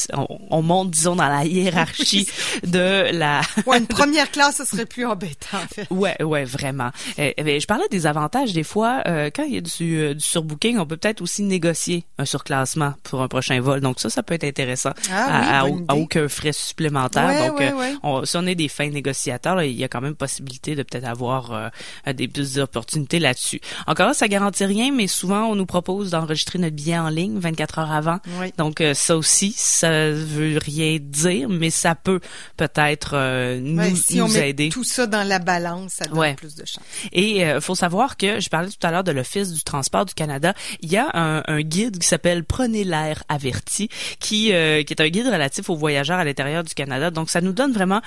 on, 0.51 0.63
monte, 0.63 0.91
disons, 0.91 1.17
dans 1.17 1.29
la 1.29 1.45
hiérarchie 1.45 2.29
de 2.67 3.11
la... 3.13 3.41
ouais, 3.67 3.79
une 3.79 3.87
première 3.87 4.31
classe, 4.31 4.57
ce 4.57 4.65
serait 4.65 4.87
plus 4.87 5.07
embêtant, 5.07 5.59
en 5.59 5.75
fait. 5.75 5.87
Ouais, 5.91 6.23
ouais, 6.23 6.45
vraiment. 6.45 6.91
Eh, 7.17 7.35
eh 7.37 7.43
ben, 7.43 7.61
je 7.61 7.67
parlais 7.67 7.89
des 7.91 8.07
avantages, 8.07 8.53
des 8.53 8.65
fois, 8.65 9.03
euh, 9.07 9.31
quand 9.35 9.45
il 9.45 9.55
y 9.55 9.59
a 9.59 9.61
du, 9.61 10.15
du 10.15 10.25
surbooking, 10.25 10.79
on 10.79 10.87
peut 10.87 10.97
peut-être 10.97 11.23
aussi 11.23 11.43
négocier 11.43 12.05
un 12.19 12.25
surclassement 12.25 12.95
pour 13.05 13.23
un 13.23 13.29
prochain 13.29 13.61
vol. 13.61 13.81
Donc 13.81 14.01
ça, 14.01 14.11
ça 14.11 14.23
peut 14.23 14.35
être 14.35 14.45
intéressant 14.45 14.93
ah, 15.11 15.61
à, 15.61 15.67
à, 15.89 15.95
aucun 16.11 16.29
frais 16.29 16.53
supplémentaire. 16.53 17.47
Donc, 17.47 17.62
on, 18.03 18.25
si 18.25 18.37
on 18.37 18.47
est 18.47 18.55
des 18.55 18.69
fins 18.69 18.89
négociateurs, 18.89 19.62
il 19.62 19.73
y 19.73 19.85
a 19.85 19.89
quand 19.89 20.01
même 20.01 20.15
possibilité 20.15 20.75
de 20.75 20.83
peut-être 20.83 21.07
avoir 21.07 21.71
des 22.07 22.29
plus 22.29 22.55
d'opportunités 22.55 23.19
là-dessus. 23.19 23.61
Encore 23.87 24.09
là, 24.09 24.15
ça 24.15 24.29
garantit 24.29 24.65
rien, 24.65 24.93
mais 24.93 25.07
souvent, 25.07 25.47
on 25.47 25.55
nous 25.55 25.67
propose 25.67 26.11
d'enregistrer 26.11 26.59
notre 26.59 26.77
billet 26.77 26.99
en 26.99 27.09
ligne 27.09 27.39
24 27.39 27.79
heures 27.79 27.93
avant. 27.93 28.19
Donc, 28.59 28.81
euh, 28.81 28.95
ça 28.95 29.17
aussi, 29.17 29.53
ça 29.57 30.11
veut 30.11 30.59
rien 30.59 30.99
dire, 31.01 31.49
mais 31.49 31.71
ça 31.71 31.95
peut 31.95 32.21
peut-être 32.57 33.12
euh, 33.15 33.61
nous, 33.61 33.97
si 33.97 34.21
on 34.21 34.29
met 34.29 34.55
tout 34.71 34.85
ça 34.85 35.07
dans 35.07 35.27
la 35.27 35.39
balance, 35.39 35.95
ça 35.95 36.07
donne 36.07 36.35
plus 36.35 36.55
de 36.55 36.65
chance. 36.65 36.85
Et 37.12 37.39
il 37.39 37.43
euh, 37.43 37.61
faut 37.61 37.75
savoir 37.75 38.17
que, 38.17 38.41
je 38.41 38.49
parlais 38.49 38.69
tout 38.69 38.87
à 38.87 38.91
l'heure 38.91 39.05
de 39.05 39.12
l'Office 39.12 39.53
du 39.53 39.62
transport 39.62 40.05
du 40.05 40.15
Canada, 40.15 40.55
il 40.81 40.91
y 40.91 40.97
a 40.97 41.11
un, 41.15 41.43
un 41.47 41.61
guide 41.61 41.99
qui 41.99 42.07
s'appelle 42.07 42.45
Prenez 42.45 42.85
l'air 42.85 43.23
averti, 43.29 43.89
qui, 44.19 44.47
qui 44.47 44.51
est 44.51 45.01
un 45.01 45.09
guide 45.09 45.27
relatif 45.27 45.71
aux 45.71 45.77
voyageurs 46.00 46.19
à 46.19 46.25
l'intérieur 46.25 46.64
du 46.64 46.75
Canada. 46.75 47.11
Donc, 47.11 47.31
ça 47.31 47.41
nous 47.41 47.52
donne 47.52 47.73
vraiment 47.73 48.00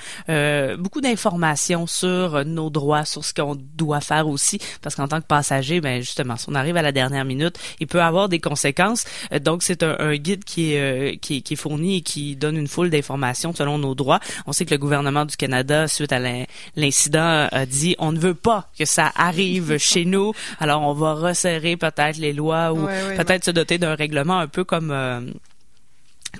beaucoup 0.78 1.00
d'informations 1.00 1.86
sur 1.86 2.44
nos 2.44 2.70
droits, 2.70 3.04
sur 3.04 3.24
ce 3.24 3.32
qu'on 3.34 3.56
doit 3.76 4.00
faire 4.00 4.28
aussi, 4.28 4.58
parce 4.82 4.94
qu'en 4.94 5.08
tant 5.08 5.20
que 5.20 5.26
passager, 5.26 5.80
ben 5.80 6.00
justement, 6.00 6.36
si 6.36 6.46
on 6.48 6.54
arrive 6.54 6.76
à 6.76 6.82
la 6.82 6.92
dernière 6.92 7.24
minute, 7.24 7.58
il 7.80 7.86
peut 7.86 8.02
avoir 8.02 8.28
des 8.28 8.40
conséquences. 8.40 9.04
Euh, 9.32 9.38
donc, 9.38 9.62
c'est 9.62 9.82
un, 9.82 10.14
guide 10.16 10.44
qui 10.44 10.74
est, 10.74 10.80
euh, 10.80 11.16
qui, 11.20 11.42
qui, 11.42 11.54
est 11.54 11.56
fourni 11.56 11.98
et 11.98 12.00
qui 12.00 12.36
donne 12.36 12.56
une 12.56 12.68
foule 12.68 12.90
d'informations 12.90 13.54
selon 13.54 13.78
nos 13.78 13.94
droits. 13.94 14.20
On 14.46 14.52
sait 14.52 14.64
que 14.64 14.70
le 14.70 14.78
gouvernement 14.78 15.24
du 15.24 15.36
Canada, 15.36 15.88
suite 15.88 16.12
à 16.12 16.20
l'incident, 16.76 17.48
a 17.50 17.66
dit 17.66 17.96
on 17.98 18.12
ne 18.12 18.18
veut 18.18 18.34
pas 18.34 18.68
que 18.78 18.84
ça 18.84 19.12
arrive 19.16 19.76
chez 19.78 20.04
nous. 20.04 20.32
Alors, 20.60 20.82
on 20.82 20.92
va 20.92 21.14
resserrer 21.14 21.76
peut-être 21.76 22.18
les 22.18 22.32
lois 22.32 22.72
ou 22.72 22.86
peut-être 23.16 23.44
se 23.44 23.50
doter 23.50 23.78
d'un 23.78 23.94
règlement 23.94 24.38
un 24.38 24.48
peu 24.48 24.64
comme 24.64 24.90
euh, 24.90 25.20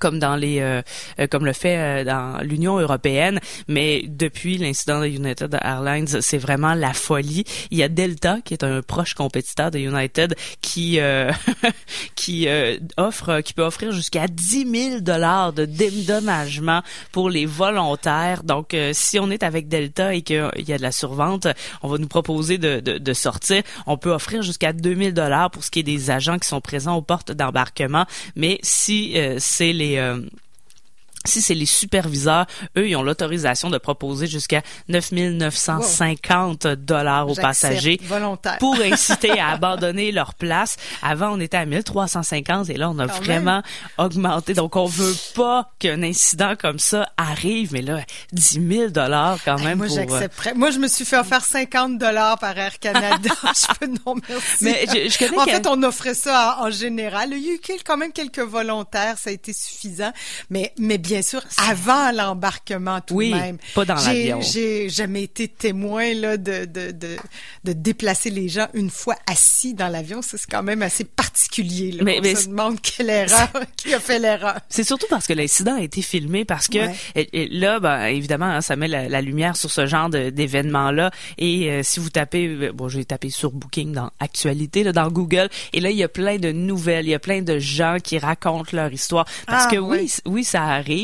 comme 0.01 0.19
dans 0.19 0.37
les 0.37 0.61
euh, 0.61 0.83
euh, 1.19 1.27
comme 1.27 1.45
le 1.45 1.53
fait 1.53 1.79
euh, 1.79 2.05
dans 2.05 2.43
l'Union 2.43 2.79
européenne. 2.79 3.41
Mais 3.69 4.05
depuis 4.07 4.59
l'incident 4.59 5.01
de 5.01 5.07
United 5.07 5.59
Airlines 5.63 6.21
c'est 6.21 6.39
vraiment 6.39 6.75
la 6.75 6.93
folie. 6.93 7.45
Il 7.71 7.79
y 7.79 7.83
a 7.83 7.89
Delta 7.89 8.39
qui 8.45 8.55
est 8.55 8.65
un 8.65 8.83
proche 8.83 9.15
compétiteur 9.15 9.71
de 9.71 9.79
United 9.79 10.35
qui 10.61 10.99
qui 12.15 12.49
offre 12.97 13.41
qui 13.41 13.53
peut 13.53 13.63
offrir 13.63 13.93
jusqu'à 13.93 14.27
10 14.29 14.91
000 14.91 15.01
dollars 15.01 15.53
de 15.53 15.65
dédommagement 15.65 16.83
pour 17.13 17.31
les 17.31 17.47
volontaires. 17.47 18.43
Donc 18.43 18.77
si 18.93 19.19
on 19.19 19.31
est 19.31 19.43
avec 19.43 19.69
Delta 19.69 20.15
et 20.15 20.23
qu'il 20.23 20.51
y 20.67 20.73
a 20.73 20.79
de 20.79 20.83
la 20.83 20.93
survente 20.93 21.47
on 21.83 21.89
va 21.89 21.99
nous 21.99 22.09
proposer 22.09 22.59
de, 22.59 22.81
de, 22.81 22.99
de 22.99 23.13
sortir. 23.13 23.63
On 23.87 23.97
peut 23.97 24.13
offrir 24.13 24.43
jusqu'à 24.43 24.73
2000 24.73 25.15
dollars 25.15 25.51
pour 25.51 25.65
ce 25.65 25.71
qui 25.71 25.81
est 25.81 25.85
des 25.85 26.11
agents 26.11 26.39
qui 26.39 26.49
sont 26.49 26.61
présents 26.61 26.97
aux 26.97 27.03
portes 27.03 27.33
d'embarquement. 27.33 28.07
Mais 28.37 28.59
si 28.63 29.17
c'est 29.39 29.73
les 29.73 29.84
euh, 29.99 30.21
si 31.27 31.41
c'est 31.41 31.55
les 31.55 31.67
superviseurs, 31.67 32.47
eux, 32.77 32.89
ils 32.89 32.97
ont 32.97 33.03
l'autorisation 33.03 33.71
de 33.71 33.79
proposer 33.79 34.27
jusqu'à 34.27 34.63
9950 34.89 36.67
dollars 36.67 37.29
aux 37.29 37.35
passagers 37.35 37.99
pour 38.61 38.77
inciter 38.85 39.39
à 39.41 39.51
abandonner 39.51 40.13
leur 40.13 40.35
place. 40.35 40.77
Avant, 41.03 41.31
on 41.33 41.41
était 41.41 41.57
à 41.57 41.65
1350 41.65 42.69
et 42.71 42.75
là, 42.75 42.91
on 42.91 42.99
a 42.99 43.07
vraiment 43.07 43.63
augmenté. 43.99 44.55
Donc, 44.55 44.77
on 44.77 44.87
veut 44.87 45.15
pas 45.35 45.73
qu'un 45.79 46.03
incident 46.03 46.55
comme 46.59 46.79
ça 46.79 47.09
arrive, 47.17 47.73
mais 47.73 47.83
là, 47.83 48.01
10 48.33 48.61
000 48.69 48.91
dollars 48.91 49.39
quand 49.45 49.59
même. 49.61 49.79
moi, 49.79 49.87
euh, 49.87 49.95
j'accepterais. 49.95 50.55
Moi, 50.55 50.71
je 50.71 50.79
me 50.79 50.89
suis 50.89 51.05
fait 51.05 51.19
offrir 51.19 51.43
50 51.43 51.99
dollars 51.99 52.39
par 52.39 52.57
Air 52.59 52.79
Canada. 52.79 53.31
je 53.43 53.79
peux 53.79 53.87
non 53.87 54.17
merci. 54.29 54.65
Mais 54.65 54.85
je, 54.87 55.19
connais 55.19 55.39
en 55.39 55.45
fait, 55.45 55.67
on 55.67 55.83
offrait 55.83 56.15
ça 56.15 56.59
en, 56.61 56.71
général. 56.71 57.31
Il 57.33 57.39
y 57.39 57.51
a 57.51 57.55
eu 57.55 57.61
quand 57.85 57.97
même 57.97 58.13
quelques 58.13 58.41
volontaires, 58.41 59.17
ça 59.19 59.31
a 59.31 59.33
été 59.33 59.53
suffisant. 59.53 60.13
Mais, 60.51 60.73
mais 60.79 60.99
bien 60.99 61.14
bien 61.15 61.23
sûr, 61.23 61.43
avant 61.69 62.11
l'embarquement 62.11 63.01
tout 63.01 63.15
oui, 63.15 63.31
de 63.31 63.37
même. 63.37 63.59
pas 63.73 63.85
dans 63.85 63.95
l'avion. 63.95 64.41
J'ai 64.41 64.89
jamais 64.89 65.23
été 65.23 65.47
témoin 65.47 66.13
là 66.13 66.37
de, 66.37 66.65
de, 66.65 66.91
de, 66.91 67.17
de, 67.63 67.73
déplacer 67.73 68.31
les 68.31 68.49
gens 68.49 68.67
une 68.75 68.91
fois 68.91 69.15
assis 69.31 69.75
dans 69.75 69.87
l'avion. 69.87 70.23
Ça, 70.23 70.39
c'est 70.39 70.51
quand 70.51 70.65
même 70.65 70.83
assez 70.83 71.05
particulier. 71.05 71.93
Là, 71.93 72.03
mais, 72.03 72.19
on 72.21 72.37
se 72.37 72.49
demande 72.49 72.81
quelle 72.81 73.11
erreur, 73.11 73.49
qui 73.77 73.95
a 73.95 74.01
fait 74.01 74.19
l'erreur. 74.19 74.59
C'est 74.69 74.83
surtout 74.83 75.07
parce 75.09 75.29
que 75.29 75.33
l'incident 75.33 75.77
a 75.77 75.83
été 75.83 76.03
filmé, 76.03 76.45
parce 76.45 76.67
que 76.67 76.79
là, 77.53 77.79
ben, 77.79 78.07
évidemment, 78.07 78.47
hein, 78.47 78.61
ça 78.61 78.75
met 78.75 78.89
la, 78.89 79.21
lumière 79.21 79.57
sur 79.57 79.71
ce 79.71 79.87
genre 79.87 80.11
d'événements-là. 80.11 81.13
Et 81.39 81.71
euh, 81.71 81.83
si 81.85 82.01
vous 82.01 82.11
tapez, 82.11 82.49
euh, 82.49 82.73
bon, 82.73 82.89
j'ai 82.89 83.05
tapé 83.05 83.31
sur 83.31 83.53
Booking 83.53 83.93
dans 83.93 84.11
Actualité, 84.19 84.83
là, 84.83 84.93
dans 84.93 85.09
Google, 85.11 85.49
et 85.73 85.81
là, 85.81 85.91
il 85.91 85.97
y 85.97 86.03
a 86.03 86.09
plein 86.09 86.39
de 86.39 86.51
nouvelles, 86.51 87.07
il 87.07 87.11
y 87.11 87.15
a 87.15 87.21
plein 87.21 87.41
de 87.41 87.61
gens 87.61 87.99
qui 88.03 88.19
racontent 88.19 88.71
leur 88.73 88.93
histoire. 88.93 89.27
Parce 89.47 89.67
ah, 89.69 89.71
que 89.71 89.77
oui, 89.77 90.13
oui, 90.27 90.43
ça 90.43 90.65
arrive. 90.65 91.04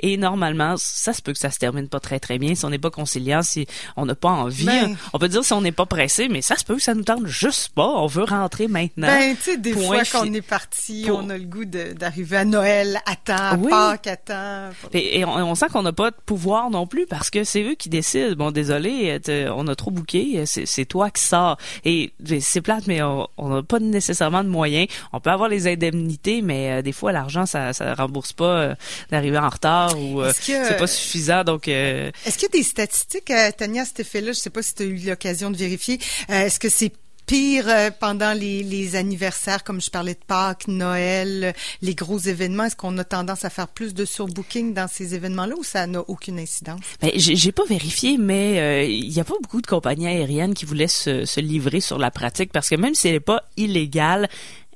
Et 0.00 0.16
normalement, 0.16 0.74
ça 0.76 1.12
se 1.12 1.22
peut 1.22 1.32
que 1.32 1.38
ça 1.38 1.50
se 1.50 1.58
termine 1.58 1.88
pas 1.88 2.00
très 2.00 2.20
très 2.20 2.38
bien 2.38 2.54
si 2.54 2.64
on 2.64 2.70
n'est 2.70 2.78
pas 2.78 2.90
conciliant, 2.90 3.42
si 3.42 3.66
on 3.96 4.06
n'a 4.06 4.14
pas 4.14 4.28
envie. 4.28 4.66
Ben. 4.66 4.96
on 5.12 5.18
peut 5.18 5.28
dire 5.28 5.44
si 5.44 5.52
on 5.52 5.60
n'est 5.60 5.72
pas 5.72 5.86
pressé, 5.86 6.28
mais 6.28 6.42
ça 6.42 6.56
se 6.56 6.64
peut 6.64 6.76
que 6.76 6.82
ça 6.82 6.94
nous 6.94 7.02
tente 7.02 7.26
juste 7.26 7.70
pas. 7.74 7.86
On 7.86 8.06
veut 8.06 8.24
rentrer 8.24 8.68
maintenant. 8.68 9.06
Ben, 9.06 9.36
tu 9.36 9.42
sais, 9.42 9.56
des 9.56 9.72
fois 9.72 10.02
qu'on 10.04 10.32
est 10.32 10.42
parti, 10.42 11.06
on 11.10 11.28
a 11.30 11.38
le 11.38 11.44
goût 11.44 11.64
d'arriver 11.64 12.36
à 12.36 12.44
Noël 12.44 13.00
à 13.06 13.16
temps, 13.16 13.34
à 13.36 13.56
Pâques 13.56 14.06
à 14.06 14.16
temps. 14.16 14.70
Et, 14.92 15.24
on, 15.24 15.54
sent 15.54 15.66
qu'on 15.72 15.82
n'a 15.82 15.92
pas 15.92 16.10
de 16.10 16.16
pouvoir 16.24 16.70
non 16.70 16.86
plus 16.86 17.06
parce 17.06 17.30
que 17.30 17.44
c'est 17.44 17.62
eux 17.62 17.74
qui 17.74 17.88
décident. 17.88 18.34
Bon, 18.36 18.50
désolé, 18.50 19.20
on 19.54 19.66
a 19.68 19.74
trop 19.74 19.90
bouqué, 19.90 20.44
c'est 20.46 20.84
toi 20.84 21.10
qui 21.10 21.22
sors. 21.22 21.56
Et 21.84 22.12
c'est 22.40 22.60
plate, 22.60 22.86
mais 22.86 23.02
on 23.02 23.48
n'a 23.48 23.62
pas 23.62 23.78
nécessairement 23.78 24.44
de 24.44 24.48
moyens. 24.48 24.88
On 25.12 25.20
peut 25.20 25.30
avoir 25.30 25.48
les 25.48 25.66
indemnités, 25.66 26.42
mais 26.42 26.72
euh, 26.72 26.82
des 26.82 26.92
fois 26.92 27.12
l'argent 27.12 27.46
ça, 27.46 27.72
ça 27.72 27.94
rembourse 27.94 28.32
pas 28.32 28.44
euh, 28.44 28.74
d'arriver 29.10 29.36
en 29.40 29.48
retard 29.48 29.98
ou 29.98 30.22
euh, 30.22 30.32
c'est 30.40 30.76
pas 30.76 30.86
suffisant. 30.86 31.44
Donc, 31.44 31.68
est-ce 31.68 32.34
qu'il 32.34 32.42
y 32.42 32.46
a 32.46 32.58
des 32.58 32.62
statistiques, 32.62 33.32
Tania, 33.56 33.84
cet 33.84 34.00
effet-là? 34.00 34.32
Je 34.32 34.38
sais 34.38 34.50
pas 34.50 34.62
si 34.62 34.74
tu 34.74 34.82
as 34.82 34.86
eu 34.86 34.96
l'occasion 34.96 35.50
de 35.50 35.56
vérifier. 35.56 35.98
est-ce 36.28 36.58
que 36.58 36.68
c'est 36.68 36.92
pire 37.26 37.66
pendant 38.00 38.32
les, 38.32 38.64
les, 38.64 38.96
anniversaires, 38.96 39.62
comme 39.62 39.80
je 39.80 39.88
parlais 39.88 40.14
de 40.14 40.24
Pâques, 40.26 40.66
Noël, 40.66 41.54
les 41.80 41.94
gros 41.94 42.18
événements? 42.18 42.64
Est-ce 42.64 42.74
qu'on 42.74 42.98
a 42.98 43.04
tendance 43.04 43.44
à 43.44 43.50
faire 43.50 43.68
plus 43.68 43.94
de 43.94 44.04
surbooking 44.04 44.74
dans 44.74 44.88
ces 44.88 45.14
événements-là 45.14 45.54
ou 45.56 45.62
ça 45.62 45.86
n'a 45.86 46.00
aucune 46.08 46.40
incidence? 46.40 46.80
Ben, 47.00 47.10
j'ai 47.14 47.52
pas 47.52 47.64
vérifié, 47.64 48.18
mais 48.18 48.90
il 48.90 49.10
n'y 49.10 49.20
a 49.20 49.24
pas 49.24 49.36
beaucoup 49.40 49.60
de 49.60 49.66
compagnies 49.66 50.08
aériennes 50.08 50.54
qui 50.54 50.64
voulaient 50.64 50.88
se, 50.88 51.24
se 51.24 51.40
livrer 51.40 51.80
sur 51.80 51.98
la 51.98 52.10
pratique 52.10 52.50
parce 52.52 52.68
que 52.68 52.74
même 52.74 52.94
si 52.94 53.06
elle 53.06 53.14
n'est 53.14 53.20
pas 53.20 53.42
illégale, 53.56 54.28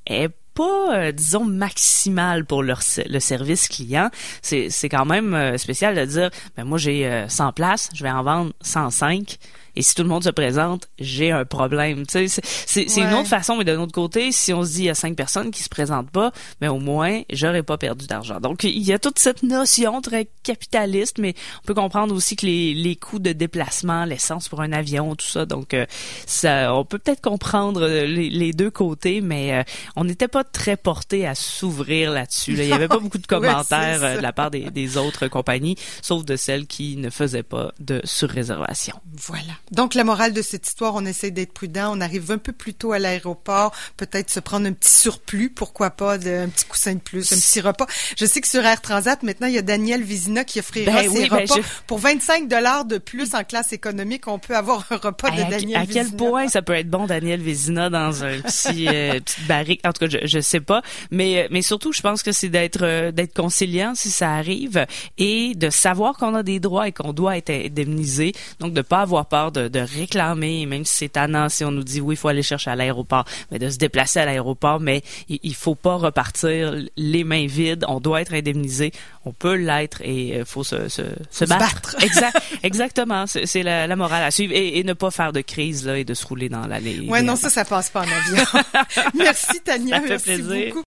elle 0.06 0.30
pas, 0.55 0.97
euh, 0.97 1.13
disons, 1.13 1.45
maximal 1.45 2.45
pour 2.45 2.63
leur, 2.63 2.81
le 3.09 3.21
service 3.21 3.69
client. 3.69 4.11
C'est, 4.43 4.71
c'est 4.71 4.89
quand 4.89 5.05
même 5.05 5.35
euh, 5.35 5.59
spécial 5.59 5.95
de 5.97 6.05
dire, 6.05 6.31
ben 6.57 6.65
moi 6.65 6.79
j'ai 6.79 7.27
100 7.29 7.49
euh, 7.49 7.53
places, 7.53 7.91
je 7.95 8.03
vais 8.03 8.11
en 8.11 8.23
vendre 8.23 8.53
105. 8.63 9.39
Et 9.76 9.83
si 9.83 9.95
tout 9.95 10.02
le 10.02 10.09
monde 10.09 10.25
se 10.25 10.31
présente, 10.31 10.88
j'ai 10.99 11.31
un 11.31 11.45
problème. 11.45 12.07
Tu 12.07 12.28
sais, 12.28 12.43
c'est, 12.66 12.88
c'est 12.88 13.00
une 13.00 13.14
autre 13.14 13.28
façon, 13.28 13.57
mais 13.57 13.64
d'un 13.64 13.81
autre 13.81 13.93
côté, 13.93 14.33
si 14.33 14.52
on 14.52 14.64
se 14.64 14.73
dit 14.73 14.83
il 14.83 14.87
y 14.87 14.90
a 14.90 14.95
cinq 14.95 15.16
personnes 15.16 15.50
qui 15.50 15.62
se 15.62 15.69
présentent 15.69 16.11
pas, 16.11 16.33
mais 16.61 16.69
au 16.69 16.78
moins 16.78 17.23
j'aurais 17.31 17.62
pas 17.62 17.78
perdu 17.78 18.07
d'argent. 18.07 18.40
Donc 18.40 18.64
il 18.64 18.83
y 18.83 18.93
a 18.93 18.99
toute 18.99 19.19
cette 19.19 19.43
notion 19.43 20.00
très 20.00 20.28
capitaliste, 20.43 21.19
mais 21.19 21.35
on 21.62 21.66
peut 21.66 21.75
comprendre 21.75 22.14
aussi 22.14 22.37
que 22.37 22.47
les, 22.47 22.75
les 22.75 22.97
coûts 22.97 23.19
de 23.19 23.33
déplacement, 23.33 24.04
l'essence 24.04 24.49
pour 24.49 24.61
un 24.61 24.73
avion, 24.73 25.14
tout 25.14 25.26
ça. 25.26 25.47
Donc 25.47 25.75
euh, 25.75 25.87
ça, 26.26 26.75
on 26.75 26.85
peut 26.85 26.99
peut-être 26.99 27.21
comprendre 27.21 27.83
euh, 27.83 28.07
les, 28.07 28.31
les, 28.31 28.52
deux 28.52 28.71
côtés, 28.71 29.21
mais 29.21 29.54
euh, 29.54 29.62
on 29.97 30.04
n'était 30.04 30.28
pas 30.28 30.45
très 30.45 30.76
porté 30.76 31.26
à 31.26 31.35
s'ouvrir 31.35 32.11
là-dessus. 32.11 32.52
Il 32.52 32.64
y 32.64 32.73
avait 32.73 32.88
pas 32.88 32.99
beaucoup 33.00 33.19
de 33.19 33.26
commentaires 33.26 34.16
de 34.16 34.21
la 34.21 34.33
part 34.33 34.50
des, 34.50 34.71
des 34.71 34.97
autres 34.97 35.28
compagnies, 35.28 35.76
sauf 36.02 36.25
de 36.25 36.37
celles 36.37 36.66
qui 36.66 36.97
ne 36.97 37.11
faisaient 37.11 37.43
pas 37.43 37.73
de 37.81 38.00
surréservation. 38.04 39.00
Voilà. 39.26 39.52
Donc, 39.71 39.94
la 39.94 40.04
morale 40.04 40.33
de 40.33 40.42
cette 40.42 40.66
histoire, 40.66 40.94
on 40.94 41.04
essaie 41.04 41.30
d'être 41.30 41.52
prudent. 41.52 41.97
On 41.97 42.00
arrive 42.00 42.30
un 42.30 42.38
peu 42.38 42.52
plus 42.52 42.75
tôt 42.75 42.92
à 42.92 42.99
l'aéroport, 42.99 43.73
peut-être 43.97 44.30
se 44.30 44.40
prendre 44.40 44.66
un 44.66 44.73
petit 44.73 44.92
surplus, 44.92 45.50
pourquoi 45.50 45.90
pas, 45.90 46.18
de, 46.18 46.30
un 46.44 46.49
petit 46.49 46.64
coussin 46.66 46.94
de 46.94 47.00
plus, 47.00 47.33
un 47.33 47.37
petit 47.37 47.61
repas. 47.61 47.87
Je 48.16 48.26
sais 48.26 48.40
que 48.40 48.49
sur 48.49 48.64
Air 48.64 48.80
Transat, 48.80 49.23
maintenant, 49.23 49.47
il 49.47 49.54
y 49.54 49.59
a 49.59 49.62
Daniel 49.62 50.02
Vizina 50.02 50.44
qui 50.44 50.61
offrira 50.61 50.92
ben 51.02 51.11
ses 51.11 51.28
ben 51.28 51.40
repas. 51.40 51.66
Pour 51.87 51.99
25 51.99 52.49
dollars 52.49 52.85
de 52.85 52.99
plus 52.99 53.35
en 53.35 53.44
classe 53.44 53.73
économique, 53.73 54.28
on 54.28 54.38
peut 54.38 54.56
avoir 54.56 54.85
un 54.90 54.97
repas 54.97 55.30
de 55.30 55.50
Daniel 55.50 55.83
à, 55.83 55.87
quel 55.87 56.11
point 56.11 56.49
ça 56.49 56.62
peut 56.62 56.75
être 56.75 56.90
bon, 56.90 57.06
Daniel 57.06 57.40
Vizina, 57.40 57.90
dans 57.90 58.25
un 58.25 58.40
petit, 58.42 58.88
euh, 58.88 59.21
petite 59.21 59.47
barrique? 59.47 59.80
En 59.85 59.92
tout 59.92 60.06
cas, 60.06 60.18
je, 60.18 60.26
je 60.26 60.40
sais 60.40 60.61
pas. 60.61 60.83
Mais, 61.11 61.49
mais 61.50 61.62
surtout, 61.62 61.92
je 61.92 62.00
pense 62.00 62.23
que 62.23 62.33
c'est 62.33 62.49
d'être, 62.49 62.83
euh, 62.83 63.12
d'être 63.12 63.35
conciliant 63.35 63.94
si 63.94 64.11
ça 64.11 64.33
arrive 64.33 64.87
et 65.18 65.54
de 65.54 65.71
savoir 65.71 66.16
qu'on 66.16 66.35
a 66.35 66.42
des 66.42 66.61
droits 66.61 66.88
et 66.88 66.92
qu'on 66.92 67.12
doit 67.12 67.37
être 67.37 67.50
indemnisé. 67.50 68.33
Donc, 68.61 68.73
de 68.73 68.83
pas 68.83 69.00
avoir 69.00 69.26
peur 69.26 69.52
de, 69.55 69.79
réclamer, 69.79 70.67
même 70.67 70.85
si 70.85 70.95
c'est 70.95 71.09
tannant, 71.11 71.49
si 71.49 71.65
on 71.65 71.71
nous 71.71 71.85
dit 71.85 72.01
oui, 72.01 72.15
il 72.15 72.19
faut 72.19 72.29
aller 72.29 72.43
chercher 72.43 72.71
à 72.71 72.77
l'aéroport, 72.77 73.25
mais 73.51 73.59
de 73.59 73.69
se 73.71 73.79
déplacer 73.79 74.21
à 74.21 74.27
l'aéroport, 74.27 74.81
mais 74.81 75.03
il, 75.29 75.39
il, 75.43 75.55
faut 75.55 75.75
pas 75.75 75.97
repartir 75.97 76.75
les 76.97 77.25
mains 77.25 77.47
vides. 77.47 77.85
On 77.89 78.01
doit 78.01 78.21
être 78.21 78.35
indemnisé. 78.35 78.93
On 79.25 79.33
peut 79.33 79.55
l'être 79.55 80.01
et 80.03 80.29
il 80.29 80.41
euh, 80.41 80.45
faut 80.45 80.65
se, 80.65 80.89
se, 80.89 81.03
se 81.31 81.45
battre. 81.45 81.97
exact, 82.03 82.37
exactement. 82.63 83.25
C'est 83.27 83.63
la, 83.63 83.87
la, 83.87 83.97
morale 83.97 84.23
à 84.23 84.31
suivre 84.31 84.53
et, 84.55 84.79
et, 84.79 84.85
ne 84.85 84.93
pas 84.93 85.11
faire 85.11 85.33
de 85.33 85.41
crise 85.41 85.87
là 85.87 85.97
et 85.99 86.05
de 86.05 86.15
se 86.15 86.27
rouler 86.27 86.49
dans 86.49 86.67
l'allée. 86.67 87.07
Ouais, 87.09 87.23
non, 87.23 87.37
ça, 87.37 87.49
ça 87.49 87.65
passe 87.65 87.91
pas 87.91 88.01
en 88.01 88.03
avion. 88.03 88.45
Merci 89.15 89.61
Tania. 89.65 90.01
Ça 90.01 90.19
fait 90.19 90.37
plaisir. 90.37 90.75
Beaucoup. 90.75 90.83